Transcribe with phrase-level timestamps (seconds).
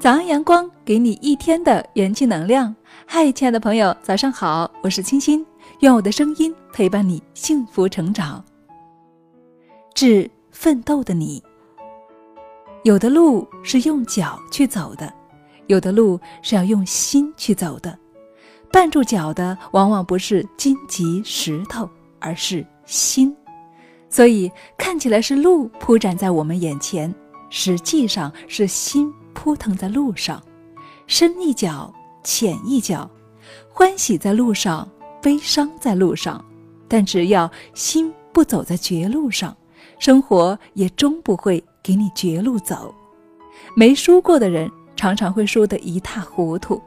[0.00, 2.74] 早安，阳光，给你一天的元气能量。
[3.04, 5.44] 嗨，亲爱的朋友，早上好，我是清新，
[5.80, 8.42] 愿我的声音陪伴你幸福成长。
[9.92, 11.42] 致奋斗的你，
[12.82, 15.12] 有的路是用脚去走的，
[15.66, 17.94] 有的路是要用心去走的。
[18.72, 21.86] 绊住脚的，往往不是荆棘石头，
[22.18, 23.36] 而是心。
[24.08, 27.14] 所以，看起来是路铺展在我们眼前，
[27.50, 29.12] 实际上是心。
[29.42, 30.38] 扑腾在路上，
[31.06, 31.90] 深一脚
[32.22, 33.10] 浅一脚，
[33.70, 34.86] 欢喜在路上，
[35.22, 36.44] 悲伤在路上。
[36.86, 39.56] 但只要心不走在绝路上，
[39.98, 42.94] 生活也终不会给你绝路走。
[43.74, 46.78] 没输过的人常常会输得一塌糊涂，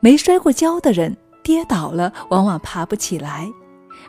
[0.00, 3.50] 没摔过跤的人跌倒了往往爬不起来，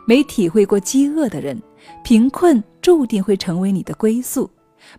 [0.04, 1.58] 没体会过饥饿的人，
[2.04, 4.50] 贫困注定会成为你的归宿。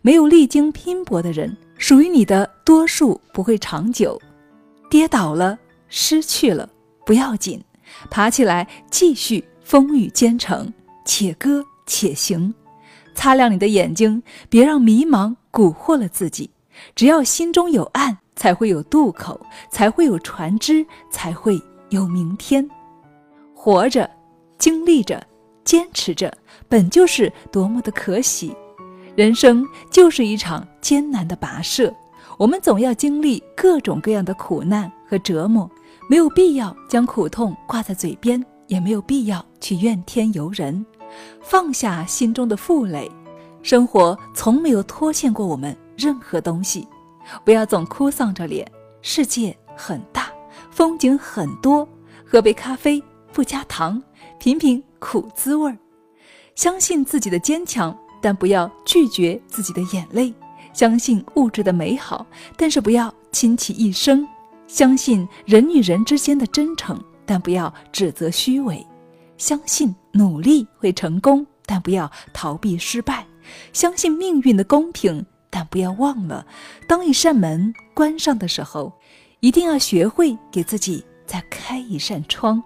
[0.01, 1.55] 没有历经拼搏的人。
[1.77, 4.19] 属于你的多数不会长久，
[4.89, 6.67] 跌倒了，失去了
[7.05, 7.63] 不要紧，
[8.09, 10.73] 爬起来继续风雨兼程，
[11.05, 12.53] 且歌且行，
[13.13, 16.49] 擦亮你的眼睛，别让迷茫蛊惑了自己。
[16.95, 19.39] 只要心中有岸，才会有渡口，
[19.71, 22.67] 才会有船只，才会有明天。
[23.55, 24.09] 活着，
[24.57, 25.25] 经历着，
[25.63, 26.31] 坚持着，
[26.67, 28.55] 本就是多么的可喜。
[29.17, 31.91] 人生就是一场艰难的跋涉，
[32.37, 35.67] 我们总要经历各种各样的苦难和折磨，
[36.07, 40.85] 没有必要将苦痛挂在嘴边，也没有必要去怨天尤人，
[41.41, 43.09] 放下心中的负累。
[43.63, 46.87] 生活从没有拖欠过我们任何东西，
[47.43, 48.71] 不要总哭丧着脸。
[49.01, 50.31] 世界很大，
[50.69, 51.89] 风景很多，
[52.23, 53.99] 喝杯咖啡不加糖，
[54.37, 55.75] 品品苦滋味儿，
[56.53, 57.97] 相信自己的坚强。
[58.27, 60.33] 但不要拒绝自己的眼泪，
[60.73, 64.19] 相信物质的美好，但是不要倾其一生；
[64.67, 68.85] 相信人与人之间的真诚，但不要指责虚伪；
[69.37, 73.23] 相信努力会成功，但不要逃避失败；
[73.71, 76.45] 相信命运的公平，但不要忘了，
[76.85, 78.91] 当一扇门关上的时候，
[79.39, 82.61] 一定要学会给自己再开一扇窗。